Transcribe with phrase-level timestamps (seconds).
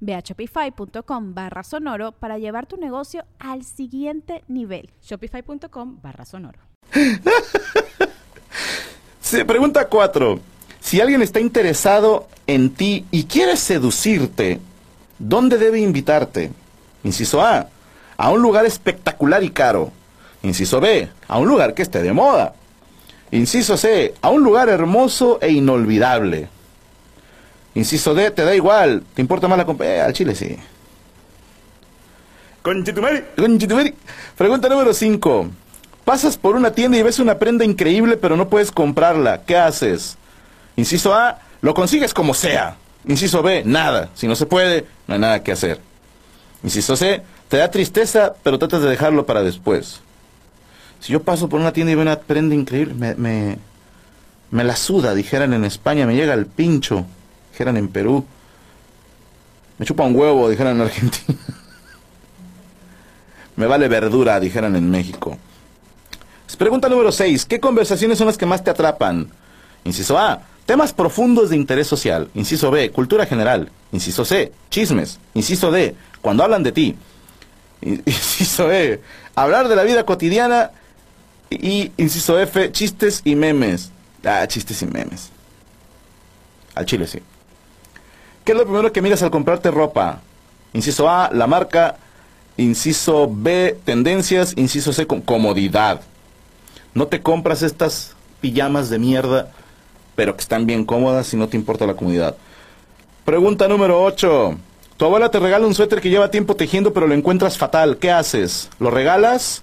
[0.00, 4.90] Ve a shopify.com barra sonoro para llevar tu negocio al siguiente nivel.
[5.02, 6.58] Shopify.com barra sonoro.
[9.20, 10.40] Se pregunta 4.
[10.80, 14.60] Si alguien está interesado en ti y quiere seducirte,
[15.18, 16.50] ¿dónde debe invitarte?
[17.04, 17.68] Inciso A.
[18.16, 19.92] A un lugar espectacular y caro.
[20.42, 21.08] Inciso B.
[21.28, 22.54] A un lugar que esté de moda.
[23.30, 24.14] Inciso C.
[24.22, 26.48] A un lugar hermoso e inolvidable.
[27.78, 29.98] Inciso D, te da igual, te importa más la compañía.
[29.98, 30.56] Eh, al chile sí.
[32.60, 33.94] Conchitumeri, conchitumeri.
[34.36, 35.48] Pregunta número 5.
[36.04, 39.42] Pasas por una tienda y ves una prenda increíble pero no puedes comprarla.
[39.44, 40.18] ¿Qué haces?
[40.74, 42.76] Inciso A, lo consigues como sea.
[43.06, 44.10] Inciso B, nada.
[44.14, 45.78] Si no se puede, no hay nada que hacer.
[46.64, 50.00] Inciso C, te da tristeza pero tratas de dejarlo para después.
[50.98, 53.58] Si yo paso por una tienda y veo una prenda increíble, me, me,
[54.50, 57.06] me la suda, dijeran en España, me llega el pincho
[57.58, 58.24] dijeran en Perú.
[59.78, 61.38] Me chupa un huevo, dijeran en Argentina.
[63.56, 65.36] Me vale verdura, dijeran en México.
[66.56, 67.46] Pregunta número 6.
[67.46, 69.28] ¿Qué conversaciones son las que más te atrapan?
[69.84, 70.42] Inciso A.
[70.66, 72.28] Temas profundos de interés social.
[72.34, 72.90] Inciso B.
[72.90, 73.70] Cultura general.
[73.92, 74.52] Inciso C.
[74.70, 75.18] Chismes.
[75.34, 75.94] Inciso D.
[76.20, 76.96] Cuando hablan de ti.
[77.80, 79.00] Inciso E.
[79.34, 80.72] Hablar de la vida cotidiana.
[81.50, 82.72] Y inciso F.
[82.72, 83.90] Chistes y memes.
[84.24, 85.30] Ah, chistes y memes.
[86.74, 87.20] Al chile sí.
[88.48, 90.22] ¿Qué es lo primero que miras al comprarte ropa?
[90.72, 91.96] Inciso A, la marca.
[92.56, 94.54] Inciso B, tendencias.
[94.56, 96.00] Inciso C, comodidad.
[96.94, 99.52] No te compras estas pijamas de mierda,
[100.16, 102.36] pero que están bien cómodas y no te importa la comodidad.
[103.26, 104.56] Pregunta número 8.
[104.96, 107.98] Tu abuela te regala un suéter que lleva tiempo tejiendo, pero lo encuentras fatal.
[107.98, 108.70] ¿Qué haces?
[108.78, 109.62] ¿Lo regalas?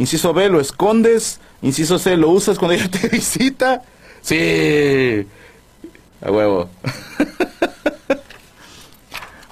[0.00, 1.38] Inciso B, lo escondes.
[1.62, 3.82] Inciso C, lo usas cuando ella te visita.
[4.22, 5.24] Sí.
[6.20, 6.68] A huevo.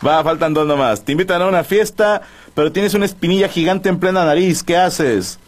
[0.07, 1.05] Va, faltan dos nomás.
[1.05, 2.23] Te invitan a una fiesta,
[2.55, 4.63] pero tienes una espinilla gigante en plena nariz.
[4.63, 5.39] ¿Qué haces?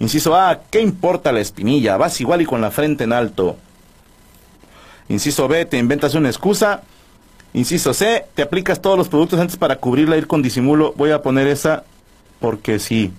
[0.00, 1.96] Inciso A, ¿qué importa la espinilla?
[1.96, 3.56] Vas igual y con la frente en alto.
[5.08, 6.82] Inciso B, te inventas una excusa.
[7.52, 10.94] Inciso C, te aplicas todos los productos antes para cubrirla, ir con disimulo.
[10.96, 11.84] Voy a poner esa
[12.40, 13.12] porque sí.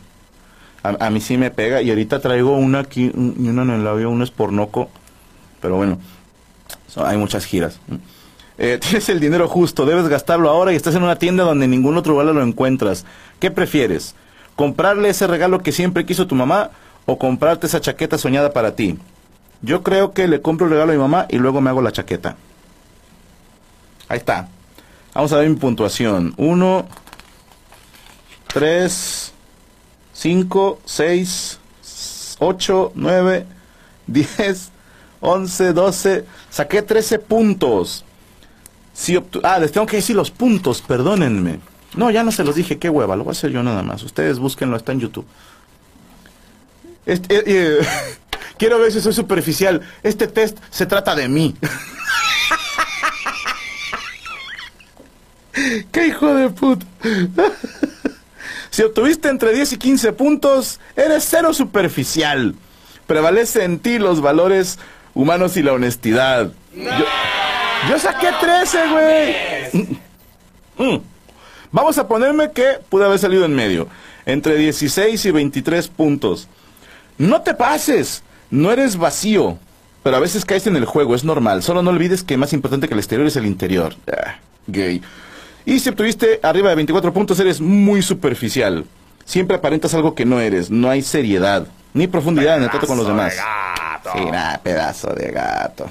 [0.81, 1.81] A, mí sí me pega.
[1.81, 4.89] Y ahorita traigo una aquí y una en el labio, una es pornoco.
[5.61, 5.99] Pero bueno,
[6.95, 7.79] hay muchas giras.
[8.61, 11.97] Eh, tienes el dinero justo, debes gastarlo ahora y estás en una tienda donde ningún
[11.97, 13.05] otro lugar lo encuentras.
[13.39, 14.13] ¿Qué prefieres?
[14.55, 16.71] ¿Comprarle ese regalo que siempre quiso tu mamá
[17.05, 18.99] o comprarte esa chaqueta soñada para ti?
[19.61, 21.93] Yo creo que le compro el regalo a mi mamá y luego me hago la
[21.93, 22.35] chaqueta.
[24.09, 24.49] Ahí está.
[25.13, 26.33] Vamos a ver mi puntuación.
[26.37, 26.87] 1,
[28.53, 29.33] 3,
[30.13, 31.59] 5, 6,
[32.39, 33.45] 8, 9,
[34.07, 34.69] 10,
[35.21, 36.25] 11, 12.
[36.49, 38.05] Saqué 13 puntos
[39.43, 41.59] ah, les tengo que decir los puntos, perdónenme.
[41.95, 44.03] No, ya no se los dije, qué hueva, lo voy a hacer yo nada más.
[44.03, 45.25] Ustedes búsquenlo, está en YouTube.
[47.05, 47.79] Este, eh, eh,
[48.57, 49.81] quiero ver si soy superficial.
[50.03, 51.55] Este test se trata de mí.
[55.91, 56.85] ¡Qué hijo de puta!
[58.69, 62.55] si obtuviste entre 10 y 15 puntos, eres cero superficial.
[63.07, 64.79] Prevalece en ti los valores
[65.15, 66.51] humanos y la honestidad.
[67.99, 69.89] Saqué 13, güey.
[70.77, 71.01] Mm.
[71.71, 73.87] Vamos a ponerme que pude haber salido en medio.
[74.25, 76.47] Entre 16 y 23 puntos.
[77.17, 78.23] No te pases.
[78.49, 79.59] No eres vacío.
[80.03, 81.61] Pero a veces caes en el juego, es normal.
[81.61, 83.95] Solo no olvides que más importante que el exterior es el interior.
[84.07, 84.37] Ah,
[84.67, 85.01] gay.
[85.65, 88.85] Y si obtuviste arriba de 24 puntos, eres muy superficial.
[89.25, 90.71] Siempre aparentas algo que no eres.
[90.71, 93.35] No hay seriedad, ni profundidad en el trato con los demás.
[94.13, 94.19] Sí,
[94.63, 95.89] pedazo de gato.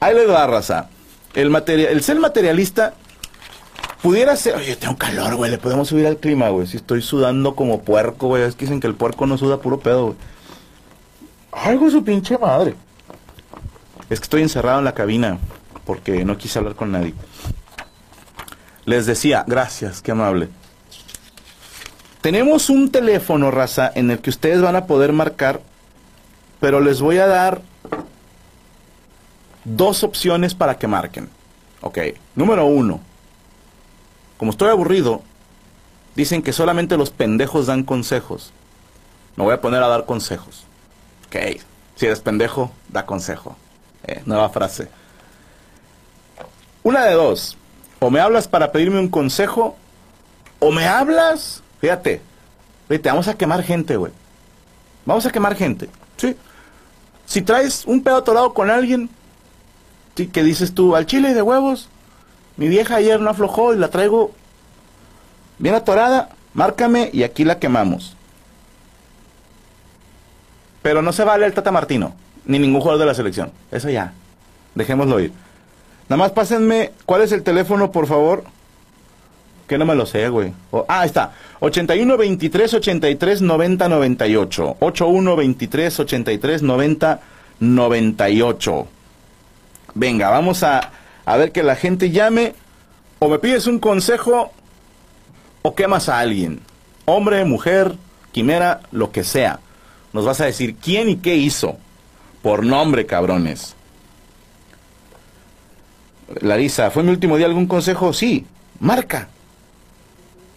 [0.00, 0.88] Ahí le da raza.
[1.34, 2.94] El, material, el ser materialista
[4.02, 4.56] pudiera ser.
[4.56, 5.50] Oye, tengo calor, güey.
[5.50, 6.66] Le podemos subir al clima, güey.
[6.66, 8.42] Si estoy sudando como puerco, güey.
[8.42, 10.16] Es que dicen que el puerco no suda puro pedo, güey.
[11.52, 12.74] Algo su pinche madre.
[14.08, 15.38] Es que estoy encerrado en la cabina
[15.84, 17.14] porque no quise hablar con nadie.
[18.84, 20.48] Les decía, gracias, qué amable.
[22.20, 25.60] Tenemos un teléfono, raza, en el que ustedes van a poder marcar,
[26.60, 27.62] pero les voy a dar
[29.64, 31.28] dos opciones para que marquen.
[31.80, 31.98] Ok,
[32.34, 33.00] número uno.
[34.36, 35.22] Como estoy aburrido,
[36.14, 38.52] dicen que solamente los pendejos dan consejos.
[39.36, 40.64] Me voy a poner a dar consejos.
[41.26, 41.60] Ok,
[41.96, 43.56] si eres pendejo, da consejo.
[44.04, 44.88] Eh, nueva frase.
[46.82, 47.56] Una de dos.
[47.98, 49.76] O me hablas para pedirme un consejo,
[50.58, 52.22] o me hablas, fíjate,
[52.88, 54.12] fíjate, vamos a quemar gente, güey.
[55.04, 56.36] Vamos a quemar gente, ¿sí?
[57.26, 59.10] Si traes un pedo atorado con alguien.
[60.28, 61.88] Que dices tú, al chile de huevos,
[62.56, 64.32] mi vieja ayer no aflojó y la traigo
[65.58, 68.16] bien atorada, márcame y aquí la quemamos.
[70.82, 72.14] Pero no se vale el Tata Martino,
[72.46, 73.52] ni ningún jugador de la selección.
[73.70, 74.12] Eso ya,
[74.74, 75.32] dejémoslo ir.
[76.08, 78.44] Nada más pásenme, ¿cuál es el teléfono, por favor?
[79.68, 80.52] Que no me lo sé, güey.
[80.72, 81.32] O- ah, ahí está.
[81.60, 84.76] 81 23 83 90 98.
[84.80, 87.20] 81 23 83 90
[87.60, 88.88] 98.
[89.94, 90.90] Venga, vamos a,
[91.24, 92.54] a ver que la gente llame.
[93.18, 94.50] O me pides un consejo
[95.62, 96.60] o quemas a alguien.
[97.04, 97.94] Hombre, mujer,
[98.32, 99.60] quimera, lo que sea.
[100.12, 101.76] Nos vas a decir quién y qué hizo.
[102.42, 103.76] Por nombre, cabrones.
[106.40, 108.12] Larisa, ¿fue mi último día algún consejo?
[108.12, 108.46] Sí.
[108.78, 109.28] Marca.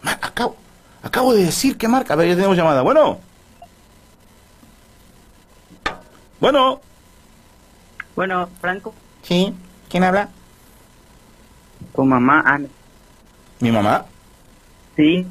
[0.02, 0.56] Ma- acabo,
[1.02, 2.14] acabo de decir que marca.
[2.14, 2.82] A ver, ya tenemos llamada.
[2.82, 3.20] Bueno.
[6.40, 6.80] Bueno.
[8.16, 9.54] Bueno, Franco, Sí.
[9.90, 10.30] ¿Quién habla?
[11.96, 12.68] tu mamá, Ana.
[13.60, 14.06] ¿Mi mamá?
[14.96, 15.26] Sí,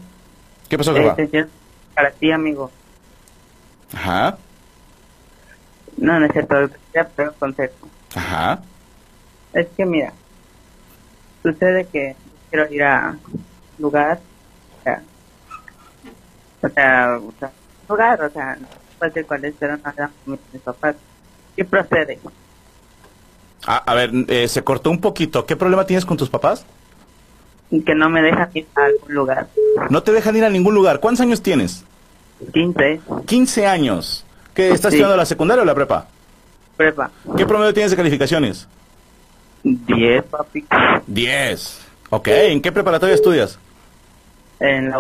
[0.69, 1.21] ¿Qué pasó, jefa?
[1.23, 1.47] este, yo-
[1.94, 2.71] para ti, amigo.
[3.94, 4.39] Ajá.
[5.97, 6.71] No, no es cierto,
[7.39, 7.89] consejo.
[8.15, 8.61] Ajá.
[9.53, 10.12] Es que mira,
[11.43, 12.17] sucede que
[12.50, 13.17] quiero ir a
[13.79, 14.21] lugar,
[14.81, 15.03] o sea,
[16.62, 17.53] o sea, o sea,
[17.89, 18.56] lugar, o sea,
[19.27, 20.97] cuál es, pero no mis papás.
[21.56, 22.19] ¿Qué procede?
[23.67, 25.47] A, a ver, eh, se cortó un poquito.
[25.47, 26.64] ¿Qué problema tienes con tus papás?
[27.70, 29.49] Que no me dejan ir a algún lugar.
[29.88, 31.00] No te dejan ir a ningún lugar.
[31.00, 31.85] ¿Cuántos años tienes?
[32.53, 34.25] 15, 15 años.
[34.55, 34.97] ¿Qué, ¿Estás Sí.
[34.97, 36.06] estudiando la secundaria o la prepa?
[36.76, 37.11] prepa.
[37.37, 38.67] ¿Qué promedio tienes de calificaciones?
[39.62, 40.65] 10, papi.
[41.06, 41.81] 10.
[42.11, 43.58] Ok, ¿en qué preparatoria estudias?
[44.58, 44.99] En la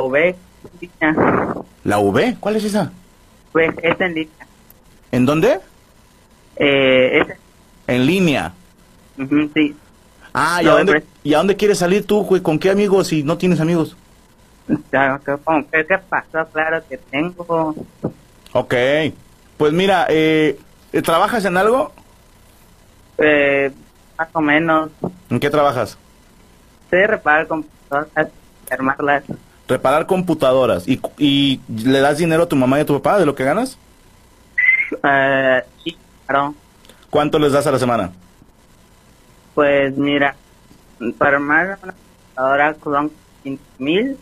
[0.80, 1.54] línea.
[1.84, 2.36] ¿La UB?
[2.38, 2.92] ¿Cuál es esa?
[3.50, 4.46] Pues es en línea.
[5.10, 5.58] ¿En dónde?
[6.56, 7.36] Eh, es, En
[7.98, 8.52] línea.
[9.18, 9.76] ujú, sí.
[10.34, 11.06] Ah, ¿y, No, a dónde, hombre.
[11.22, 12.40] ¿y a dónde quieres salir tú, güey?
[12.40, 13.96] ¿Con qué amigos si no tienes amigos?
[14.90, 16.46] Ya, ¿qué, cómo- qué- pasó?
[16.52, 17.74] Claro que tengo.
[18.52, 18.74] Ok.
[19.58, 20.58] Pues mira, eh,
[21.04, 21.92] ¿trabajas en algo?
[23.18, 23.70] Eh,
[24.18, 24.90] más o menos.
[25.28, 25.98] ¿En qué trabajas?
[26.90, 28.28] Sé reparar computadoras,
[28.70, 29.24] armarlas.
[29.68, 30.88] Reparar computadoras.
[30.88, 33.44] ¿Y, ¿Y le das dinero a tu mamá y a tu papá de lo que
[33.44, 33.76] ganas?
[35.02, 35.96] Eh, sí,
[36.26, 36.54] claro.
[37.12, 38.10] ¿Cuánto les das a la semana?
[39.54, 40.34] Pues mira,
[41.18, 43.10] para armar una computadora son
[43.42, 44.16] 15 mil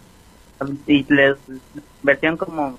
[0.89, 1.37] y les
[2.03, 2.77] inversión como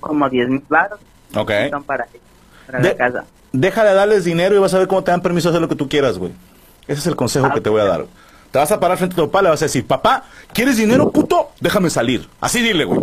[0.00, 0.98] como 10 mil baros.
[1.36, 1.52] Ok.
[1.70, 2.08] Son para,
[2.66, 3.24] para De- la casa.
[3.52, 5.68] Deja de darles dinero y vas a ver cómo te dan permiso de hacer lo
[5.68, 6.32] que tú quieras, güey.
[6.88, 8.06] Ese es el consejo que te voy a dar.
[8.50, 11.12] Te vas a parar frente a tu papá, le vas a decir, papá, ¿quieres dinero,
[11.12, 11.52] puto?
[11.60, 12.28] Déjame salir.
[12.40, 13.00] Así dile, güey.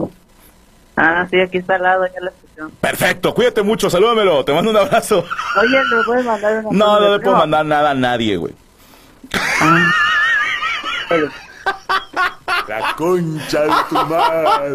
[0.98, 2.72] Ah, sí, aquí está al lado, ya la escuchó.
[2.80, 5.26] Perfecto, cuídate mucho, salúdamelo, te mando un abrazo.
[5.62, 8.54] Oye, ¿le puedes mandar una No, no le puedo mandar nada a nadie, güey.
[9.62, 9.92] Ah.
[12.68, 14.74] La concha de tu madre.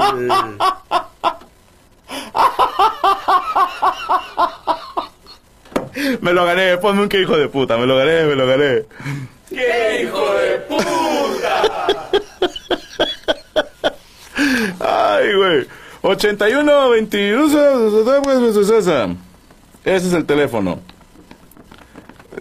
[6.20, 8.84] Me lo gané, ponme un que hijo de puta, me lo gané, me lo gané.
[9.48, 11.62] ¡Qué hijo de puta!
[14.80, 15.79] Ay, güey.
[16.02, 17.54] 81 22
[19.84, 20.80] Ese es el teléfono.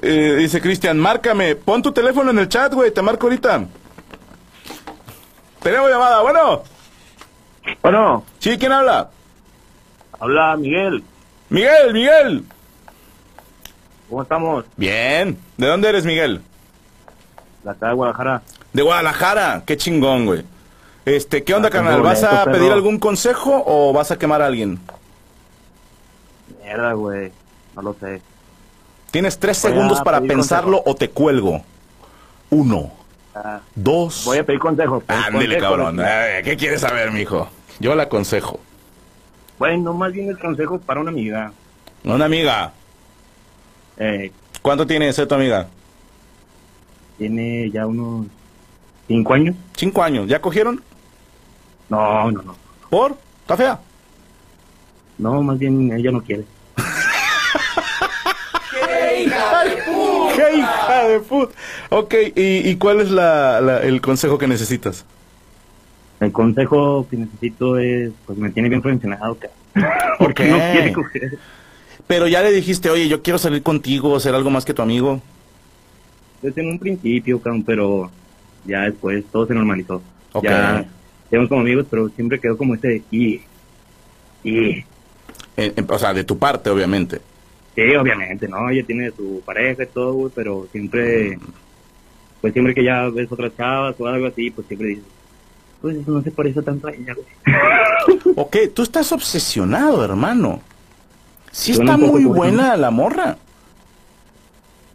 [0.01, 1.55] Eh, dice Cristian, márcame.
[1.55, 2.91] Pon tu teléfono en el chat, güey.
[2.91, 3.65] Te marco ahorita.
[5.61, 6.63] Tenemos llamada, bueno.
[7.81, 9.09] Bueno, Sí, ¿quién habla?
[10.19, 11.03] habla Miguel.
[11.49, 12.43] Miguel, Miguel.
[14.09, 14.65] ¿Cómo estamos?
[14.77, 15.37] Bien.
[15.57, 16.41] ¿De dónde eres, Miguel?
[17.65, 18.41] Acá de Guadalajara.
[18.73, 19.63] De Guadalajara.
[19.65, 20.43] Qué chingón, güey.
[21.15, 22.01] Este, ¿qué onda, Ah, qué carnal?
[22.03, 24.79] ¿Vas a pedir algún consejo o vas a quemar a alguien?
[26.63, 27.31] Mierda, güey.
[27.75, 28.21] No lo sé.
[29.09, 31.63] Tienes tres Voy segundos para pensarlo o te cuelgo.
[32.51, 32.91] Uno,
[33.33, 34.23] Ah, dos.
[34.25, 35.03] voy a pedir consejos.
[35.03, 35.99] pedir Ándele, cabrón.
[35.99, 37.47] Eh, ¿Qué quieres saber, mijo?
[37.79, 38.59] Yo le aconsejo.
[39.57, 41.51] Bueno, más bien el consejo para una amiga.
[42.03, 42.71] Una amiga.
[43.97, 45.67] Eh, ¿Cuánto tiene esa tu amiga?
[47.17, 48.27] tiene ya unos
[49.07, 49.55] cinco años.
[49.75, 50.27] Cinco años.
[50.27, 50.81] ¿Ya cogieron?
[51.89, 52.55] No, no, no.
[52.89, 53.15] ¿Por?
[53.41, 53.79] ¿Está fea?
[55.17, 56.43] No, más bien ella no quiere.
[60.35, 61.53] ¡Qué hija de puta!
[61.89, 65.05] Ok, ¿y, y cuál es la, la- el consejo que necesitas?
[66.19, 69.49] El consejo que necesito es, pues me tiene bien presionado, que
[70.19, 71.37] porque no quiere coger.
[72.07, 75.21] Pero ya le dijiste, oye, yo quiero salir contigo, ser algo más que tu amigo.
[76.41, 78.09] Pues en un principio, pero
[78.65, 80.01] ya después todo se normalizó.
[80.33, 80.43] Ok.
[80.43, 80.85] Ya
[81.29, 83.41] quedamos como amigos, pero siempre quedó como ese y
[84.43, 84.85] y Eh,
[85.57, 87.19] eh, o sea, de tu parte, obviamente.
[87.75, 88.69] sí, obviamente, ¿no?
[88.69, 91.37] Ella tiene su pareja y todo, güey, pero siempre,
[92.41, 95.03] pues siempre que ya ves otras chavas o algo así, pues siempre dices,
[95.81, 97.27] pues eso no se parece tanto a ella, güey.
[98.35, 100.61] Ok, tú estás obsesionado, hermano.
[101.51, 103.37] Sí está muy buena la morra.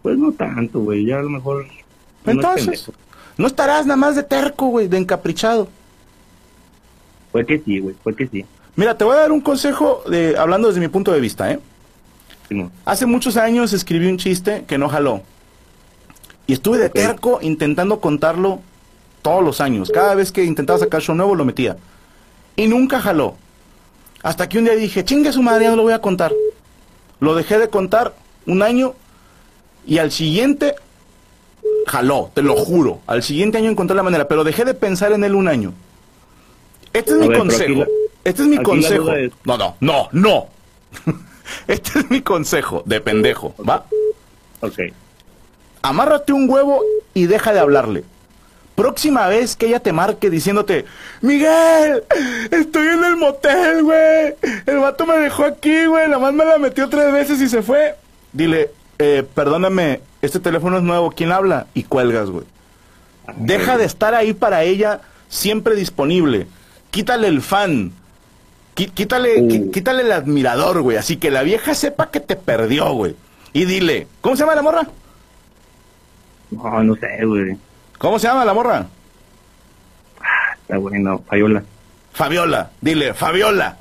[0.03, 1.67] Pues no tanto, güey, ya a lo mejor...
[2.27, 2.93] Entonces, pendejo.
[3.37, 5.69] no estarás nada más de terco, güey, de encaprichado.
[7.35, 8.45] Fue que sí, güey, fue que sí.
[8.77, 11.59] Mira, te voy a dar un consejo de, hablando desde mi punto de vista, ¿eh?
[12.85, 15.21] Hace muchos años escribí un chiste que no jaló.
[16.47, 18.61] Y estuve de terco intentando contarlo
[19.21, 19.91] todos los años.
[19.93, 21.77] Cada vez que intentaba sacar show nuevo lo metía.
[22.55, 23.35] Y nunca jaló.
[24.23, 26.33] Hasta que un día dije, chingue su madre, ya no lo voy a contar.
[27.19, 28.15] Lo dejé de contar
[28.47, 28.95] un año
[29.89, 30.77] y al siguiente
[31.89, 33.01] jaló, te lo juro.
[33.09, 35.75] Al siguiente año encontré la manera, pero dejé de pensar en él un año.
[36.95, 37.81] Este es A mi ver, consejo.
[37.81, 37.87] la-
[38.25, 39.13] este es mi consejo.
[39.13, 40.47] es- No, no, no, no.
[41.69, 43.85] este es mi consejo de pendejo, ¿va?
[44.61, 44.79] Ok.
[45.83, 46.81] Amárrate un huevo
[47.13, 48.05] y deja de hablarle.
[48.75, 50.85] Próxima vez que ella te marque diciéndote,
[51.21, 52.03] Miguel,
[52.51, 54.35] estoy en el motel, güey.
[54.67, 56.09] El vato me dejó aquí, güey.
[56.09, 57.95] La más me la metió tres veces y se fue.
[58.33, 61.13] Dile, eh, perdóname, este teléfono es nuevo.
[61.13, 61.67] ¿Quién habla?
[61.75, 62.47] Y cuelgas, güey.
[63.37, 66.47] Deja de estar ahí para ella, siempre disponible.
[66.95, 67.91] Quítale el fan.
[68.75, 69.71] Quítale, Uh.
[69.73, 70.97] quítale el admirador, güey.
[70.97, 73.17] Así que la vieja sepa que te perdió, güey.
[73.53, 74.87] Y dile, ¿cómo se llama la morra?
[76.53, 77.57] No, no sé, güey.
[77.99, 78.87] ¿Cómo se llama la morra?
[80.63, 81.65] Está bueno, Fayola.
[82.13, 83.77] Fabiola, dile, Fabiola,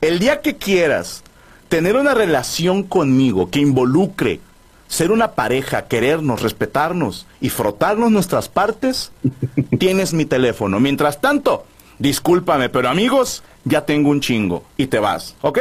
[0.00, 1.22] el día que quieras
[1.68, 4.40] tener una relación conmigo que involucre
[4.88, 9.12] ser una pareja, querernos, respetarnos y frotarnos nuestras partes,
[9.78, 10.80] tienes mi teléfono.
[10.80, 11.66] Mientras tanto,
[12.02, 15.58] discúlpame, pero amigos, ya tengo un chingo y te vas, ¿ok?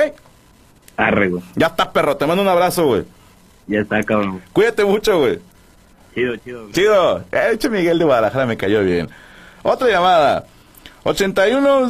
[0.97, 1.43] Arre, güey.
[1.55, 3.03] Ya está, perro, te mando un abrazo, güey.
[3.67, 4.41] Ya está, cabrón.
[4.51, 5.39] Cuídate mucho, güey.
[6.15, 6.61] Chido, chido.
[6.61, 6.73] güey.
[6.73, 7.19] Chido.
[7.31, 9.07] Eh, Eche Miguel de Guadalajara me cayó bien.
[9.61, 10.45] Otra llamada.
[11.03, 11.89] 81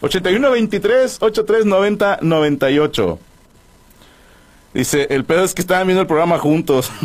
[0.00, 3.18] 81 23 83 90 98.
[4.72, 6.90] Dice, el pedo es que estaban viendo el programa juntos.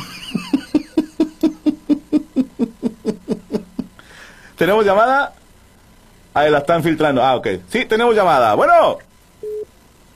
[4.57, 5.33] ¿Tenemos llamada?
[6.33, 7.23] Ahí la están filtrando.
[7.23, 7.47] Ah, ok.
[7.69, 8.53] Sí, tenemos llamada.
[8.55, 8.97] Bueno.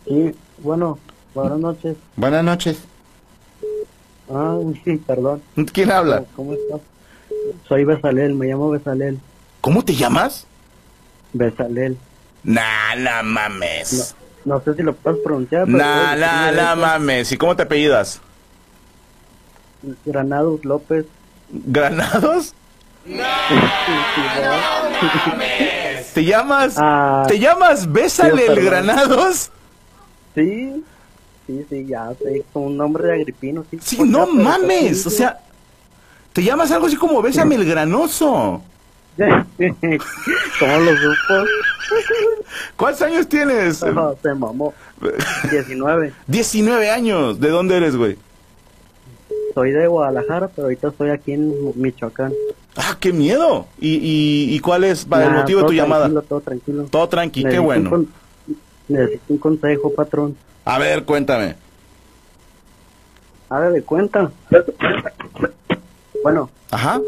[0.08, 1.00] Sí, bueno,
[1.34, 1.98] buenas noches.
[2.16, 2.80] Buenas noches.
[4.32, 5.42] Ah, sí, perdón.
[5.74, 6.24] ¿Quién habla?
[6.36, 6.82] ¿Cómo estás?
[7.68, 9.20] Soy Besalel, me llamo Besalel.
[9.62, 10.46] ¿Cómo te llamas?
[11.34, 11.98] Besalel.
[12.44, 14.16] Nah, la mames.
[14.46, 15.66] No sé si lo puedes pronunciar.
[15.66, 17.32] pero Nah, la, la mames.
[17.32, 18.22] ¿Y cómo te apellidas?
[20.06, 21.06] Granados López.
[21.50, 22.54] ¿Granados?
[26.14, 26.76] ¿Te llamas?
[26.78, 28.64] Ah, ¿Te llamas Bésale el.
[28.64, 29.52] Granados?
[30.36, 30.84] Sí,
[31.48, 32.44] sí, sí, ya sé.
[32.54, 33.80] Un nombre de agripino, sí.
[33.82, 35.02] Sí, no ya, mames.
[35.04, 35.40] sí, O sea,
[36.34, 38.62] te llamas algo así como Bésame el Granoso.
[39.18, 41.50] ¿Cómo lo supo?
[42.76, 43.84] ¿Cuántos años tienes?
[43.84, 44.74] No, se mamó.
[45.52, 46.14] 19.
[46.28, 47.40] 19 años.
[47.40, 48.18] ¿De dónde eres, güey?
[49.54, 52.34] Soy de Guadalajara, pero ahorita estoy aquí en Michoacán.
[52.76, 53.68] Ah, qué miedo.
[53.80, 56.04] ¿Y, y, y cuál es el motivo de tu llamada?
[56.06, 56.84] tranquilo, Todo tranquilo.
[56.90, 57.90] Todo tranqui, qué bueno.
[57.90, 58.08] con-
[58.88, 60.36] Necesito un consejo, patrón.
[60.66, 61.56] A ver, cuéntame.
[63.50, 64.32] Haga de cuenta.
[66.24, 67.00] Bueno, Ajá.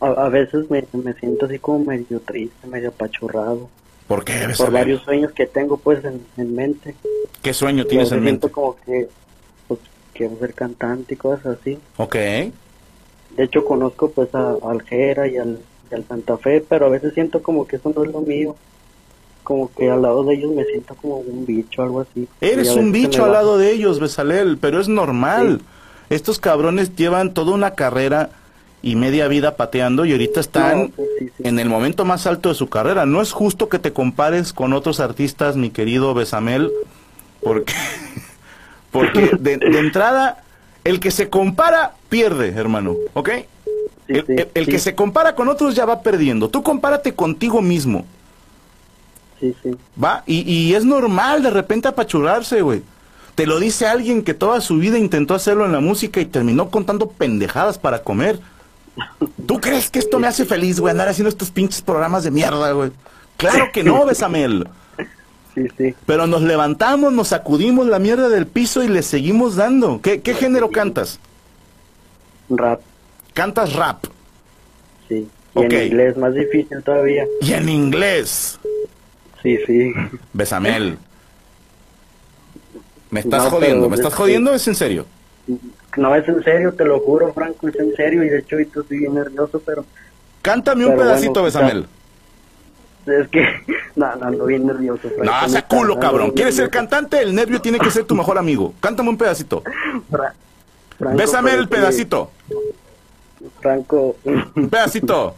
[0.00, 3.68] a, a veces me, me siento así como medio triste, medio apachurrado.
[4.08, 4.48] ¿Por qué?
[4.56, 6.94] Por varios sueños que tengo pues en, en mente.
[7.42, 8.46] ¿Qué sueño tienes en mente?
[8.48, 9.08] siento como que
[9.68, 9.80] pues,
[10.12, 11.78] quiero ser cantante y cosas así.
[11.96, 12.16] Ok.
[13.36, 15.58] De hecho conozco pues a, a Aljera y al,
[15.90, 18.56] y al Santa Fe, pero a veces siento como que eso no es lo mío.
[19.42, 22.26] Como que al lado de ellos me siento como un bicho, algo así.
[22.40, 25.60] Eres un bicho al lado de ellos, Besalel, pero es normal.
[26.10, 28.30] Estos cabrones llevan toda una carrera
[28.82, 31.42] y media vida pateando y ahorita están No, pues sí, sí.
[31.44, 33.06] en el momento más alto de su carrera.
[33.06, 36.72] No es justo que te compares con otros artistas, mi querido Besamel,
[37.42, 37.72] porque,
[38.90, 40.44] porque de, de entrada,
[40.88, 43.30] el que se compara pierde, hermano, ¿ok?
[44.06, 44.70] Sí, el sí, el- el sí.
[44.70, 46.48] que se compara con otros ya va perdiendo.
[46.48, 48.04] Tú compárate contigo mismo.
[49.40, 49.70] Sí, sí.
[50.02, 52.82] Va, y, y es normal de repente apachurrarse, güey.
[53.34, 56.70] Te lo dice alguien que toda su vida intentó hacerlo en la música y terminó
[56.70, 58.40] contando pendejadas para comer.
[59.46, 62.72] ¿Tú crees que esto me hace feliz, güey, andar haciendo estos pinches programas de mierda,
[62.72, 62.92] güey?
[63.36, 64.66] Claro que no, Besamel.
[65.56, 65.94] Sí, sí.
[66.06, 70.00] Pero nos levantamos, nos sacudimos la mierda del piso y le seguimos dando.
[70.02, 71.18] ¿Qué, qué género cantas?
[72.50, 72.80] Rap,
[73.34, 74.04] Cantas rap.
[75.08, 75.26] sí.
[75.54, 75.72] Y Ok.
[75.72, 77.24] en inglés más difícil todavía.
[77.40, 78.58] Y en inglés.
[79.42, 79.92] Sí, sí.
[80.34, 80.98] Besamel.
[83.10, 84.52] Me estás No, jodiendo, ¿me estás es- jodiendo?
[84.52, 85.06] ¿Es en serio?
[85.96, 88.22] No es en serio, te lo juro, Franco, es en serio.
[88.24, 89.84] Y de hecho, estoy bien nervioso, pero
[90.42, 91.86] Cántame un Pero pedacito, bueno, Besamel.
[93.06, 93.44] Es que.
[93.96, 95.08] No, no, ando bien nervioso.
[95.24, 96.32] No, sea culo, cabrón.
[96.32, 97.18] ¿Quieres ser cantante?
[97.22, 98.74] El nervio tiene que ser tu mejor amigo.
[98.78, 99.62] Cántame un pedacito.
[100.10, 100.34] Fra-
[100.98, 102.30] Franco, Bésame pero el que- pedacito.
[103.60, 104.16] Franco.
[104.54, 105.34] Un pedacito.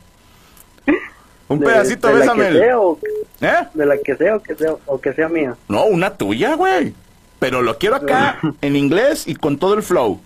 [1.48, 2.58] Un de- pedacito, de la que bésame.
[2.58, 2.98] sea, o-
[3.40, 3.54] ¿Eh?
[3.74, 5.54] de la que sea o que sea, o que sea mía.
[5.68, 6.94] No, una tuya, güey.
[7.38, 10.20] Pero lo quiero acá en inglés y con todo el flow.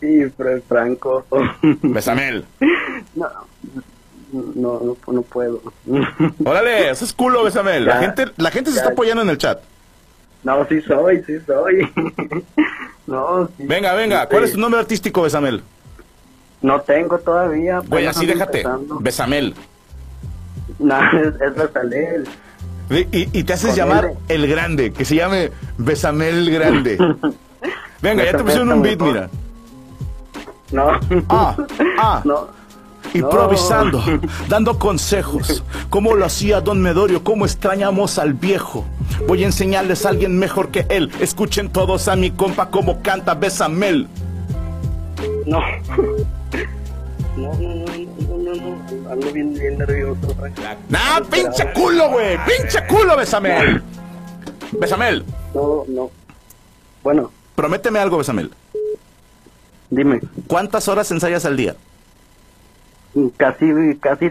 [0.00, 1.24] Sí, Fra- Franco.
[1.82, 2.46] Besamel.
[3.14, 3.26] No,
[4.32, 5.60] no, no, no puedo.
[6.44, 7.84] Órale, eso es culo, Besamel.
[7.84, 8.82] La gente, la gente se Ya.
[8.82, 9.60] está apoyando en el chat.
[10.42, 11.90] No, sí soy, sí soy.
[13.04, 13.64] No, sí.
[13.66, 14.22] Venga, venga.
[14.22, 14.28] Sí.
[14.30, 15.60] ¿Cuál es tu nombre artístico, Besamel?
[16.62, 17.80] No tengo todavía.
[17.80, 18.58] Güey, así déjate.
[18.60, 18.98] empezando.
[19.00, 19.54] Besamel.
[20.78, 22.28] No, es, es Besalel.
[23.10, 26.96] Y, te haces Con llamar el grande, que se llame Besamel Grande.
[28.00, 29.30] Venga, ya te pusieron un beat, mira.
[30.72, 31.00] No.
[31.28, 31.56] Ah,
[31.98, 32.22] ah.
[32.24, 32.48] No.
[33.14, 34.02] Improvisando,
[34.48, 38.84] dando consejos, como lo hacía Don Medorio, cómo extrañamos al viejo.
[39.28, 41.10] Voy a enseñarles a alguien mejor que él.
[41.20, 44.08] Escuchen todos a mi compa como canta Besamel.
[45.46, 45.60] No.
[47.34, 49.10] No, no, no, no, no, no.
[49.10, 50.36] Ando bien, bien nervioso.
[50.90, 52.36] ¡Nah, pinche culo, güey!
[52.44, 53.82] ¡Pinche culo, Besamel!
[54.72, 55.24] Besamel,
[55.54, 56.10] No, no.
[57.02, 58.50] Bueno, prométeme algo, Besamel.
[59.88, 60.20] dime.
[60.46, 61.74] ¿Cuántas horas ensayas al día?
[63.36, 64.30] Casi, casi eh,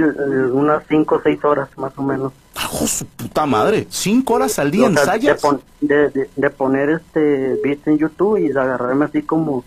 [0.51, 2.33] unas 5 o 6 horas, más o menos.
[2.55, 3.85] ¡Ajo su puta madre!
[3.89, 5.41] ¿Cinco horas al día O sea, de, ensayas?
[5.41, 9.63] pon- de, de- de poner este beat en YouTube y de agarrarme así como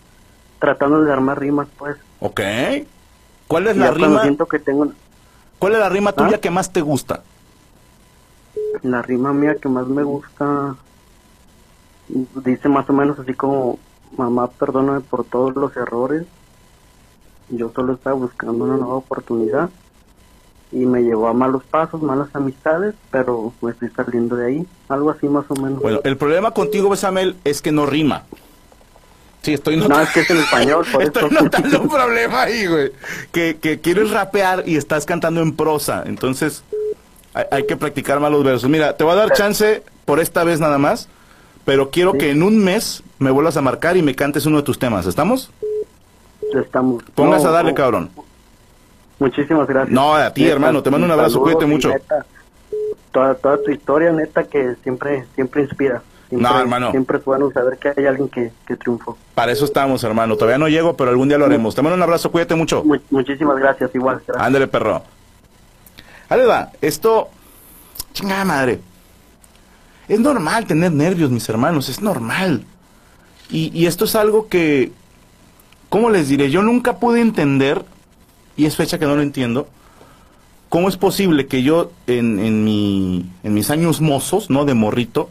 [0.58, 1.96] tratando de armar rimas, pues.
[2.20, 2.40] Ok.
[3.46, 4.22] ¿Cuál es Y la rima?
[4.22, 4.88] siento que tengo
[5.60, 6.40] ¿Cuál es la rima tuya ¿Ah?
[6.40, 7.22] que más te gusta?
[8.82, 10.74] la rima mía que más me gusta,
[12.08, 13.78] dice más o menos así como,
[14.16, 16.24] mamá, perdóname por todos los errores.
[17.50, 19.70] Yo solo estaba buscando una nueva oportunidad
[20.72, 24.66] y me llevó a malos pasos, malas amistades, pero me estoy saliendo de ahí.
[24.88, 25.80] Algo así más o menos.
[25.80, 28.24] Bueno, el problema contigo, Besamel, es que no rima.
[29.42, 30.04] Sí, estoy no, notando.
[30.04, 31.42] es que es en español, por Estoy eso.
[31.42, 32.92] notando un problema ahí, güey.
[33.30, 36.02] Que, que quieres rapear y estás cantando en prosa.
[36.06, 36.64] Entonces,
[37.34, 38.70] hay, hay que practicar más los versos.
[38.70, 41.08] Mira, te voy a dar chance por esta vez nada más.
[41.66, 42.18] Pero quiero Sí.
[42.18, 45.06] que en un mes me vuelvas a marcar y me cantes uno de tus temas.
[45.06, 45.50] ¿Estamos?
[46.54, 47.02] Estamos.
[47.14, 48.10] Pongas No, a darle, no, cabrón.
[49.18, 49.92] Muchísimas gracias.
[49.92, 51.88] No, a ti, hermano, te mando un abrazo, saludos cuídate mucho.
[51.88, 52.26] neta,
[53.12, 56.02] toda, toda tu historia, neta, que siempre siempre inspira.
[56.28, 56.90] Siempre, No, hermano.
[56.90, 59.16] Siempre es bueno saber que hay alguien que, que triunfó.
[59.34, 60.36] Para eso estamos, hermano.
[60.36, 61.74] Todavía no llego, pero algún día lo haremos.
[61.74, 62.82] Te mando un abrazo, cuídate mucho.
[62.84, 64.20] Mu- muchísimas gracias, igual.
[64.26, 64.44] Gracias.
[64.46, 65.02] Ándale, perro.
[66.28, 66.70] Ahí va.
[66.80, 67.28] Esto.
[68.14, 68.80] Chingada madre.
[70.08, 71.88] Es normal tener nervios, mis hermanos.
[71.88, 72.64] Es normal.
[73.50, 74.92] Y, y esto es algo que.
[75.88, 76.50] ¿Cómo les diré?
[76.50, 77.84] Yo nunca pude entender.
[78.56, 79.68] Y es fecha que no lo entiendo.
[80.68, 84.64] ¿Cómo es posible que yo, en, en, mi, en mis años mozos, ¿no?
[84.64, 85.30] De morrito.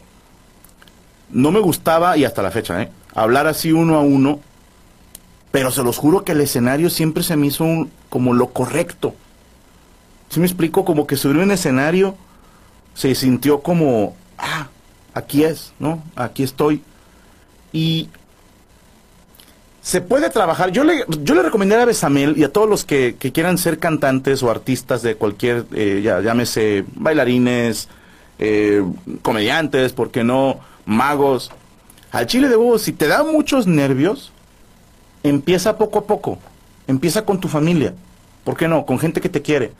[1.30, 2.90] No me gustaba, y hasta la fecha, ¿eh?
[3.14, 4.40] Hablar así uno a uno.
[5.50, 9.14] Pero se los juro que el escenario siempre se me hizo como lo correcto.
[10.28, 10.84] ¿Sí me explico?
[10.84, 12.16] Como que subir un escenario
[12.94, 14.68] se sintió como, ah,
[15.12, 16.02] aquí es, ¿no?
[16.16, 16.82] Aquí estoy.
[17.72, 18.08] Y
[19.84, 20.72] se puede trabajar.
[20.72, 23.78] Yo le, yo le recomendaría a Besamel y a todos los que, que quieran ser
[23.78, 27.88] cantantes o artistas de cualquier, eh, ya, llámese bailarines,
[28.38, 28.82] eh,
[29.20, 30.58] comediantes, ¿por qué no?
[30.86, 31.52] Magos.
[32.12, 34.32] Al chile de huevos, si te da muchos nervios,
[35.22, 36.38] empieza poco a poco.
[36.86, 37.92] Empieza con tu familia.
[38.42, 38.86] ¿Por qué no?
[38.86, 39.72] Con gente que te quiere.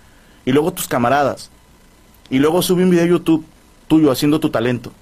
[0.44, 1.50] Y luego tus camaradas.
[2.28, 3.46] Y luego sube un video a YouTube
[3.88, 4.92] tuyo haciendo tu talento.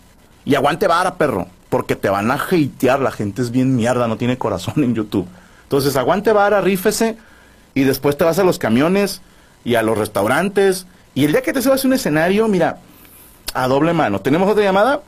[0.45, 1.49] Y aguante vara, perro.
[1.73, 3.01] Porque te van a hatear.
[3.01, 5.27] La gente es bien mierda, no tiene corazón en YouTube.
[5.63, 7.17] Entonces aguante vara, rífese.
[7.73, 9.23] y después te vas a los camiones
[9.65, 10.87] y a los restaurantes.
[11.15, 12.81] Y el día que te subas un escenario, mira,
[13.55, 14.21] a doble mano.
[14.21, 15.01] ¿Tenemos otra llamada?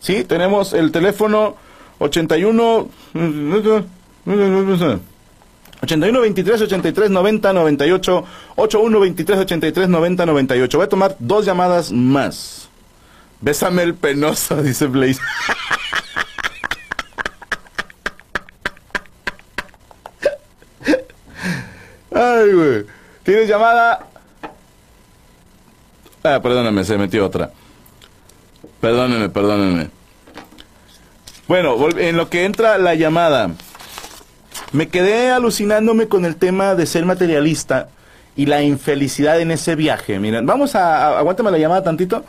[0.00, 1.54] Sí, tenemos el teléfono
[2.00, 2.88] 81
[5.82, 8.24] 81 23 83 90 98
[8.56, 10.76] 81 23 83 90 98.
[10.76, 12.69] Voy a tomar dos llamadas más.
[13.40, 15.20] Bésame el penoso, dice Blaze.
[22.14, 22.86] Ay, güey.
[23.22, 24.06] ¿Tienes llamada?
[26.22, 27.50] Ah, perdóname, se metió otra.
[28.80, 29.88] Perdónenme, perdónenme.
[31.48, 33.50] Bueno, en lo que entra la llamada,
[34.72, 37.88] me quedé alucinándome con el tema de ser materialista
[38.36, 40.18] y la infelicidad en ese viaje.
[40.18, 42.24] Miren, vamos a- aguántame la llamada tantito.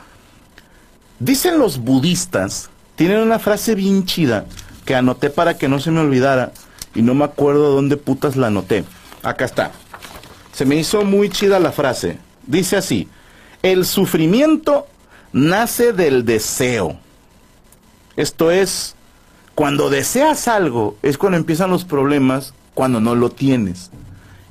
[1.22, 4.44] Dicen los budistas, tienen una frase bien chida
[4.84, 6.50] que anoté para que no se me olvidara
[6.96, 8.82] y no me acuerdo dónde putas la anoté.
[9.22, 9.70] Acá está.
[10.52, 12.18] Se me hizo muy chida la frase.
[12.44, 13.08] Dice así,
[13.62, 14.88] el sufrimiento
[15.32, 16.98] nace del deseo.
[18.16, 18.96] Esto es,
[19.54, 23.92] cuando deseas algo, es cuando empiezan los problemas, cuando no lo tienes.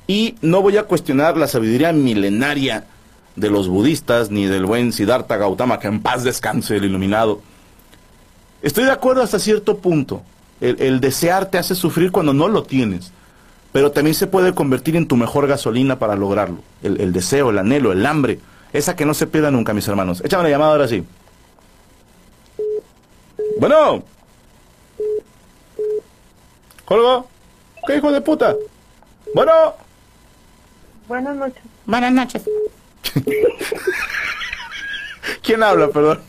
[0.06, 2.86] Y no voy a cuestionar la sabiduría milenaria
[3.36, 7.40] de los budistas, ni del buen Siddhartha Gautama, que en paz descanse el iluminado.
[8.62, 10.22] Estoy de acuerdo hasta cierto punto.
[10.60, 13.10] El, el desear te hace sufrir cuando no lo tienes,
[13.72, 16.58] pero también se puede convertir en tu mejor gasolina para lograrlo.
[16.82, 18.38] El, el deseo, el anhelo, el hambre,
[18.72, 20.22] esa que no se pierda nunca, mis hermanos.
[20.24, 21.04] Échame la llamada ahora sí.
[23.58, 24.02] Bueno.
[26.84, 27.26] ¿Colgo?
[27.86, 28.54] ¿Qué hijo de puta?
[29.34, 29.52] Bueno.
[31.08, 31.62] Buenas noches.
[31.86, 32.42] Buenas noches.
[35.42, 36.20] ¿Quién habla, perdón?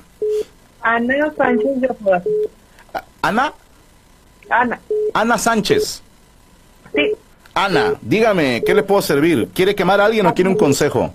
[0.81, 2.29] Ana Sánchez de Apodaca.
[3.21, 3.53] ¿Ana?
[4.49, 4.79] Ana.
[5.13, 6.01] Ana Sánchez.
[6.93, 7.11] Sí.
[7.53, 9.49] Ana, dígame, ¿qué le puedo servir?
[9.53, 11.13] ¿Quiere quemar a alguien o quiere un consejo?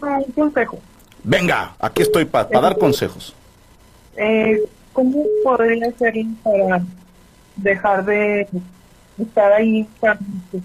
[0.00, 0.78] No, un consejo.
[1.22, 3.34] Venga, aquí estoy para dar consejos.
[4.16, 4.62] Eh,
[4.92, 6.82] ¿Cómo podría hacer para
[7.56, 8.48] dejar de
[9.18, 10.18] estar ahí para?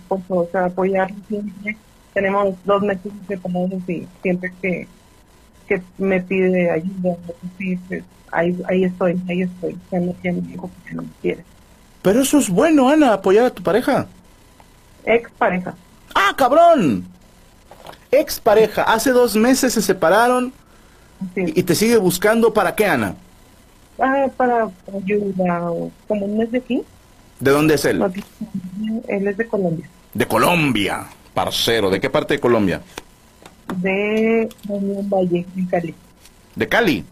[0.08, 0.72] O sea,
[1.28, 1.78] siempre.
[2.16, 4.88] Tenemos dos meses separados y siempre que,
[5.68, 7.16] que me pide ayuda,
[7.60, 9.78] sí, pues, ahí, ahí estoy, ahí estoy.
[9.92, 11.44] Ya no tiene hijo porque no me quiere.
[12.02, 14.08] Pero eso es bueno, Ana, apoyar a tu pareja.
[15.06, 15.76] Ex pareja.
[16.16, 17.06] ¡Ah, cabrón!
[18.12, 20.52] Ex pareja, hace dos meses se separaron
[21.34, 21.44] Sí.
[21.56, 23.16] y te sigue buscando para qué, Ana?
[24.00, 25.70] Ah, para ayuda,
[26.08, 26.82] como no es de aquí,
[27.40, 28.02] ¿De dónde es él?
[29.08, 29.90] él es de Colombia.
[30.14, 31.92] De Colombia, parcero.
[31.92, 32.82] ¿De qué parte de Colombia?
[33.76, 35.94] De Unión Valle, en Cali.
[36.56, 37.06] De Cali.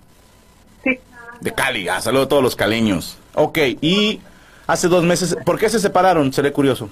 [0.83, 0.97] Sí,
[1.41, 1.87] De Cali.
[1.87, 3.17] Ah, saludo a todos los caleños.
[3.35, 4.19] Ok, y
[4.65, 6.31] hace dos meses, ¿por qué se separaron?
[6.33, 6.89] Seré curioso.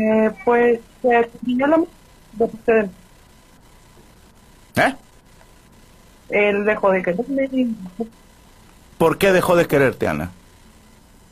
[0.00, 1.76] eh, pues se terminó la.
[4.76, 4.94] ¿Eh?
[6.30, 7.48] Él dejó de quererme,
[8.98, 10.30] ¿Por qué dejó de quererte, Ana?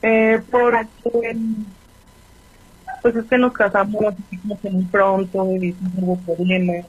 [0.03, 1.37] eh, porque
[3.05, 6.87] pues es que nos casamos así como que muy pronto y no hubo problemas.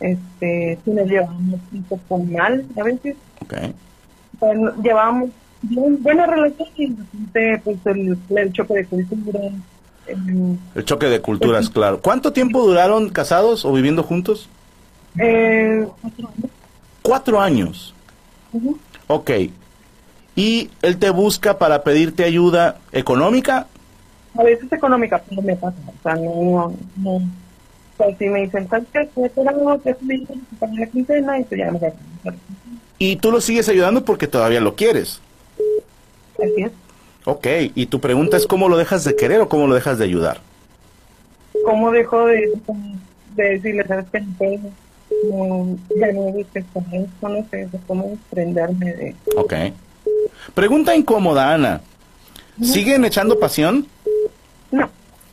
[0.00, 3.14] Este, sí nos llevamos un poco mal a veces.
[3.40, 3.54] Ok.
[4.40, 5.30] Bueno, llevábamos
[5.62, 6.88] bien buena relación y
[7.62, 9.40] pues el, el choque de cultura.
[10.08, 12.00] em, El choque de culturas, claro.
[12.00, 14.48] ¿Cuánto tiempo duraron casados o viviendo juntos?
[15.20, 16.50] eh, cuatro años.
[17.02, 17.94] Cuatro años.
[18.52, 18.76] Ujú.
[19.06, 19.30] Ok.
[20.34, 23.68] ¿Y él te busca para pedirte ayuda económica?
[24.36, 25.76] A veces económica, pero me pasa.
[25.86, 27.10] O sea, no, no.
[27.16, 27.22] O
[27.96, 29.08] sea, si me dicen, ¿sabes qué?
[29.24, 31.80] Estoy la quincena y pues ya me.
[32.98, 35.20] Y tú lo sigues ayudando porque todavía lo quieres.
[36.38, 36.72] Así es.
[37.24, 37.46] Ok.
[37.74, 40.40] Y tu pregunta es cómo lo dejas de querer o cómo lo dejas de ayudar.
[41.64, 42.50] ¿Cómo dejo de,
[43.36, 49.14] de decirle, sabes que no ya no busques con esto, no sé, cómo desprenderme de...
[49.36, 49.54] Ok.
[50.54, 51.80] Pregunta incómoda, Ana.
[52.62, 53.86] ¿Siguen echando pasión?
[54.72, 54.90] No,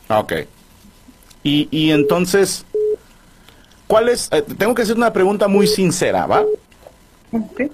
[0.08, 0.32] Ok.
[1.42, 2.64] Y, y entonces,
[3.86, 4.28] ¿cuál es?
[4.32, 6.44] eh, tengo que hacer una pregunta muy sincera, ¿va?
[7.56, 7.70] sí.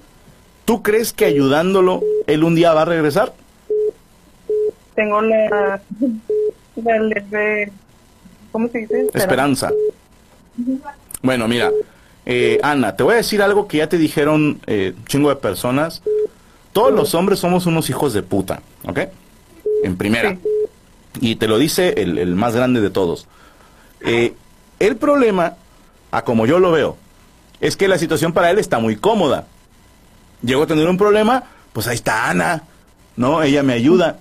[0.65, 3.33] ¿Tú crees que ayudándolo él un día va a regresar?
[4.95, 5.81] Tengo la...
[6.75, 7.71] la.
[8.51, 9.07] ¿Cómo se dice?
[9.13, 9.71] Esperanza.
[11.21, 11.71] Bueno, mira,
[12.25, 16.01] eh, Ana, te voy a decir algo que ya te dijeron eh, chingo de personas.
[16.73, 18.99] Todos los hombres somos unos hijos de puta, ¿ok?
[19.83, 20.31] En primera.
[20.31, 20.39] Sí.
[21.21, 23.27] Y te lo dice el, el más grande de todos.
[24.01, 24.33] Eh,
[24.79, 25.55] el problema,
[26.11, 26.97] a como yo lo veo,
[27.59, 29.47] es que la situación para él está muy cómoda.
[30.43, 32.63] Llego a tener un problema, pues ahí está Ana,
[33.15, 33.41] ¿no?
[33.41, 34.19] Ella me ayuda.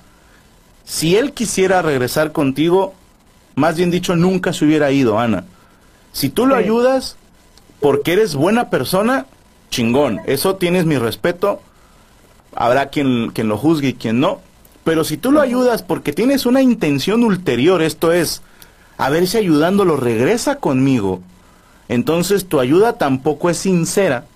[0.84, 2.94] Si él quisiera regresar contigo,
[3.54, 5.44] más bien dicho, nunca se hubiera ido, Ana.
[6.12, 6.62] Si tú lo Sí.
[6.64, 7.16] ayudas
[7.80, 9.26] porque eres buena persona,
[9.70, 10.20] chingón.
[10.26, 11.60] Eso tienes mi respeto.
[12.54, 14.40] Habrá quien, quien lo juzgue y quien no.
[14.86, 18.40] Pero si tú lo ayudas porque tienes una intención ulterior, esto es,
[18.96, 21.22] a ver si ayudándolo regresa conmigo,
[21.88, 24.26] entonces tu ayuda tampoco es sincera.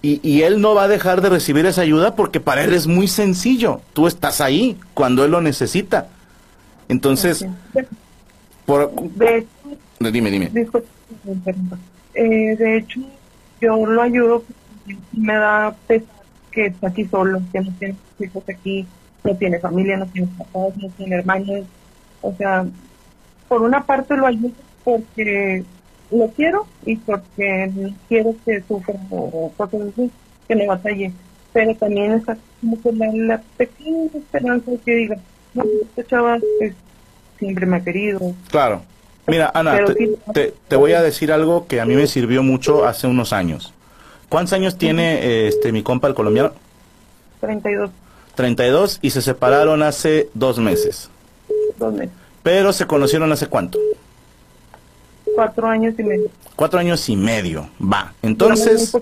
[0.00, 2.86] Y, y él no va a dejar de recibir esa ayuda porque para él es
[2.86, 3.82] muy sencillo.
[3.92, 6.08] Tú estás ahí cuando él lo necesita.
[6.88, 7.44] Entonces,
[8.64, 8.90] por...
[9.16, 10.50] De hecho, Dime, dime.
[12.14, 13.00] Eh, de hecho,
[13.60, 16.08] yo lo ayudo porque me da pesar
[16.50, 18.86] que está aquí solo, que no tiene hijos aquí,
[19.24, 21.64] no tiene familia, no tiene papás, no tiene hermanos.
[22.22, 22.64] O sea,
[23.48, 24.52] por una parte lo ayudo
[24.84, 25.64] porque
[26.10, 30.10] lo quiero y porque no quiero que sufra o cosas así,
[30.48, 31.12] que me batalle.
[31.52, 35.16] Pero también está como que la, la pequeña esperanza que diga,
[35.54, 36.74] no, esta chava pues,
[37.38, 38.82] siempre me ha querido, Claro.
[39.26, 39.94] Mira, Ana, te,
[40.34, 43.72] te- te voy a decir algo que a mí me sirvió mucho hace unos años.
[44.28, 46.52] ¿Cuántos años tiene este mi compa el colombiano?
[47.40, 47.90] 32,
[48.34, 51.08] 32 y se separaron hace dos meses.
[51.78, 53.78] dos meses, Pero se conocieron hace cuánto?
[55.34, 56.28] cuatro años y medio.
[56.56, 57.68] Cuatro años y medio.
[57.80, 58.12] Va.
[58.22, 58.92] Entonces,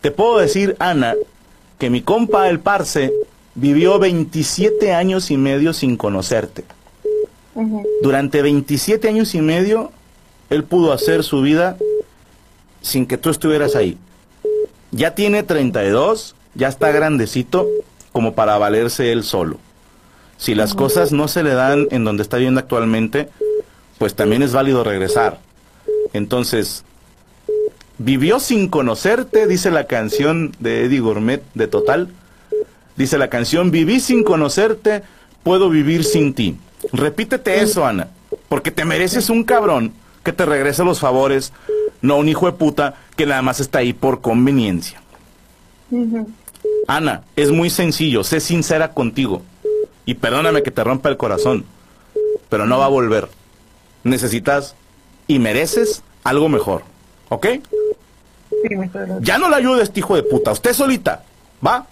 [0.00, 1.14] te puedo decir, Ana,
[1.78, 3.12] que mi compa el Parce
[3.54, 6.64] vivió 27 años y medio sin conocerte.
[8.02, 9.90] Durante 27 años y medio,
[10.50, 11.76] él pudo hacer su vida
[12.82, 13.98] sin que tú estuvieras ahí.
[14.90, 17.68] Ya tiene 32, ya está grandecito
[18.10, 19.58] como para valerse él solo.
[20.36, 23.28] Si las cosas no se le dan en donde está viviendo actualmente,
[23.98, 25.38] pues también es válido regresar.
[26.12, 26.84] Entonces,
[27.98, 32.08] vivió sin conocerte, dice la canción de Eddie Gourmet de Total.
[32.96, 35.02] Dice la canción, viví sin conocerte,
[35.44, 36.56] puedo vivir sin ti.
[36.92, 38.08] Repítete eso, Ana,
[38.48, 39.92] porque te mereces un cabrón
[40.24, 41.52] que te regrese los favores,
[42.02, 45.00] no un hijo de puta que nada más está ahí por conveniencia.
[46.88, 49.42] Ana, es muy sencillo, sé sincera contigo.
[50.06, 51.66] Y perdóname que te rompa el corazón,
[52.48, 53.28] pero no va a volver.
[54.04, 54.74] Necesitas
[55.26, 56.82] y mereces algo mejor,
[57.28, 57.46] ¿ok?
[58.62, 59.20] Sí, muchas gracias.
[59.20, 61.24] Ya no le ayude a este hijo de puta, usted solita,
[61.64, 61.86] ¿va?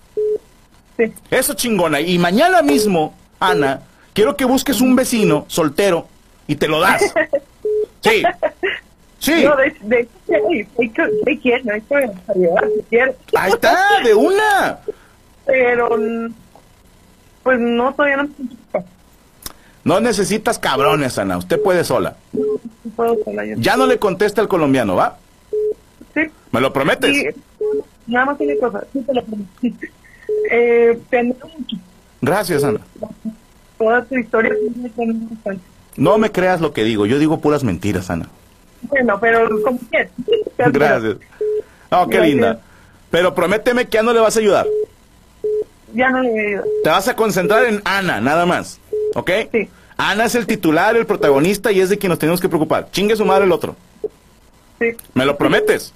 [0.97, 1.13] Sí.
[1.31, 2.01] Eso chingona.
[2.01, 3.83] Y mañana mismo, Ana,
[4.15, 6.09] quiero que busques un vecino soltero
[6.47, 7.03] y te lo das.
[8.03, 8.23] Sí.
[9.27, 9.43] Sí.
[9.45, 10.09] No, de, de
[12.29, 13.17] ayudar si quieres.
[13.35, 14.79] Ahí está, de una.
[15.45, 15.89] Pero,
[17.43, 18.29] pues no, todavía no.
[19.83, 21.39] No necesitas cabrones, Ana.
[21.39, 22.15] Usted puede sola.
[22.33, 22.45] No
[22.95, 23.57] puedo sola yo.
[23.59, 25.19] Ya no le contesta al colombiano, ¿va?
[26.15, 26.21] Sí.
[26.53, 27.11] ¿Me lo prometes?
[27.11, 27.27] Sí,
[28.07, 28.85] nada más tiene cosas.
[28.93, 29.51] Sí, te lo prometo.
[30.51, 31.77] Eh, te mucho.
[32.21, 32.81] Gracias, Ana.
[33.79, 34.53] Toda tu historia.
[35.97, 37.07] No me creas lo que digo.
[37.07, 38.29] Yo digo puras mentiras, Ana.
[38.89, 40.11] Bueno, pero como quieras.
[40.59, 41.17] Gracias.
[41.91, 42.25] Oh, qué Gracias.
[42.27, 42.61] linda.
[43.11, 44.67] Pero prométeme que ya no le vas a ayudar.
[45.95, 46.65] Ya no le voy a ayudar.
[46.85, 48.81] Te vas a concentrar en Ana, nada más.
[49.15, 49.31] ¿Ok?
[49.53, 49.69] Sí.
[49.97, 52.91] Ana es el titular, el protagonista y es de quien nos tenemos que preocupar.
[52.91, 53.77] Chingue su madre el otro.
[54.79, 55.93] Sí, ¿Me lo prometes?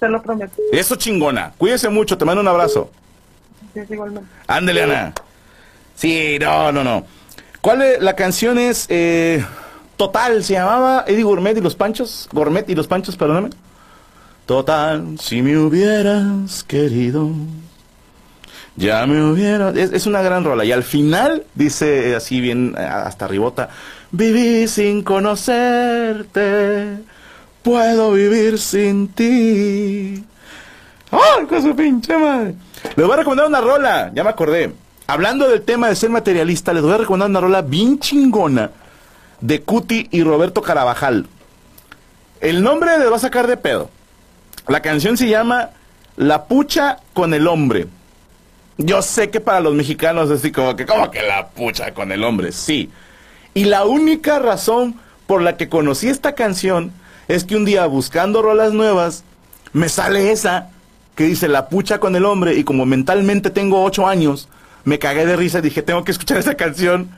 [0.00, 0.52] te lo prometo.
[0.72, 1.52] Eso chingona.
[1.56, 2.90] Cuídese mucho, te mando un abrazo.
[3.72, 4.28] Sí, igualmente.
[4.48, 5.12] Ándele, Ana.
[5.94, 7.06] Sí, no, no, no.
[7.60, 8.02] ¿Cuál es?
[8.02, 9.44] La canción es eh,
[10.02, 12.28] Total, se llamaba Eddie Gourmet y los Panchos.
[12.32, 13.50] Gourmet y los Panchos, perdóname.
[14.46, 17.30] Total, si me hubieras querido,
[18.74, 19.70] ya me hubiera...
[19.70, 20.64] Es, una gran rola.
[20.64, 23.68] Y al final dice así bien, hasta ribota,
[24.10, 26.98] viví sin conocerte,
[27.62, 30.24] puedo vivir sin ti.
[31.12, 32.56] ¡Ay, con su pinche madre!
[32.96, 34.72] Les voy a recomendar una rola, ya me acordé.
[35.06, 38.81] Hablando del tema de ser materialista, les voy a recomendar una rola bien chingona
[39.42, 41.26] de Cuti y Roberto Carabajal.
[42.40, 43.90] El nombre les va a sacar de pedo.
[44.68, 45.70] La canción se llama
[46.16, 47.88] La pucha con el hombre.
[48.78, 52.10] Yo sé que para los mexicanos es así como que, ¿cómo que la pucha con
[52.10, 52.52] el hombre?
[52.52, 52.90] Sí.
[53.52, 54.94] Y la única razón
[55.26, 56.92] por la que conocí esta canción
[57.28, 59.24] es que un día buscando rolas nuevas,
[59.72, 60.70] me sale esa
[61.16, 64.48] que dice la pucha con el hombre y como mentalmente tengo ocho años,
[64.84, 67.10] me cagué de risa y dije, tengo que escuchar esa canción.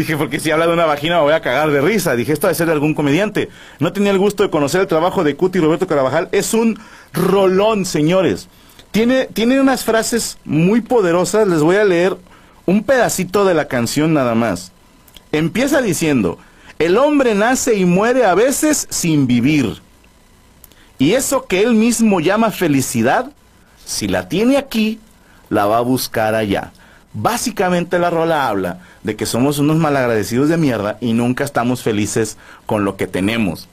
[0.00, 2.16] Dije, porque si habla de una vagina me voy a cagar de risa.
[2.16, 3.50] Dije, esto debe ser de algún comediante.
[3.80, 6.30] No tenía el gusto de conocer el trabajo de Cuti Roberto Carabajal.
[6.32, 6.80] Es un
[7.12, 8.48] rolón, señores.
[8.92, 11.46] Tiene, tiene unas frases muy poderosas.
[11.46, 12.16] Les voy a leer
[12.64, 14.72] un pedacito de la canción nada más.
[15.32, 16.38] Empieza diciendo,
[16.78, 19.82] el hombre nace y muere a veces sin vivir.
[20.98, 23.32] Y eso que él mismo llama felicidad,
[23.84, 24.98] si la tiene aquí,
[25.50, 26.72] la va a buscar allá.
[27.12, 32.36] Básicamente la rola habla de que somos unos malagradecidos de mierda y nunca estamos felices
[32.66, 33.68] con lo que tenemos.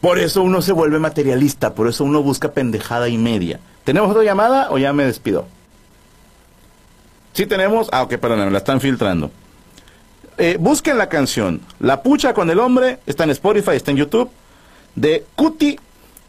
[0.00, 3.60] Por eso uno se vuelve materialista, por eso uno busca pendejada y media.
[3.84, 5.46] ¿Tenemos otra llamada o ya me despido?
[7.32, 7.88] Sí tenemos.
[7.92, 9.30] Ah, ok, perdón, me la están filtrando.
[10.38, 14.30] Eh, busquen la canción La Pucha con el Hombre, está en Spotify, está en YouTube,
[14.94, 15.78] de Cuti,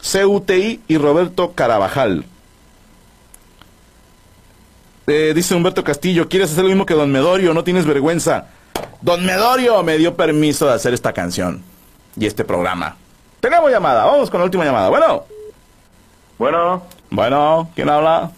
[0.00, 2.24] CUTI y Roberto Carabajal.
[5.06, 7.52] Eh, dice Humberto Castillo, ¿quieres hacer lo mismo que Don Medorio?
[7.52, 8.46] No tienes vergüenza.
[9.02, 11.62] Don Medorio me dio permiso de hacer esta canción
[12.16, 12.96] y este programa.
[13.40, 14.88] Tenemos llamada, vamos con la última llamada.
[14.88, 15.24] Bueno,
[16.38, 18.30] Bueno, bueno, ¿quién habla?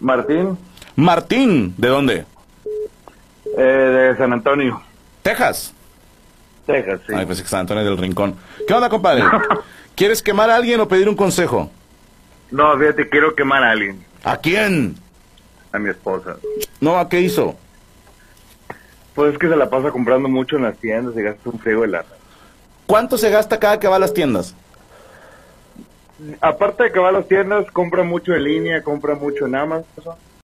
[0.00, 0.58] Martín,
[0.96, 2.24] Martín, ¿de dónde?
[3.56, 4.82] eh, de San Antonio,
[5.22, 5.72] Texas.
[6.66, 7.14] Texas, sí.
[7.16, 8.34] Ay, que San Antonio del Rincón.
[8.66, 9.22] ¿Qué onda, compadre?
[9.94, 11.70] ¿Quieres quemar a alguien o pedir un consejo?
[12.50, 14.96] No, fíjate, quiero quemar a alguien, ¿A quién?
[15.74, 16.36] A mi esposa.
[16.80, 17.56] No, ¿a qué hizo?
[19.14, 21.82] Pues es que se la pasa comprando mucho en las tiendas y gasta un friego
[21.82, 22.08] de lana.
[22.86, 24.54] ¿Cuánto se gasta cada que va a las tiendas?
[26.40, 30.14] Aparte de que va a las tiendas, compra mucho en línea, compra mucho en Amazon.